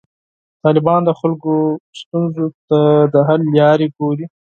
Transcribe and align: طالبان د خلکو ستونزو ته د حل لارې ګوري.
طالبان 0.63 1.01
د 1.05 1.11
خلکو 1.19 1.53
ستونزو 1.99 2.45
ته 2.69 2.79
د 3.13 3.15
حل 3.27 3.41
لارې 3.59 3.87
ګوري. 3.97 4.25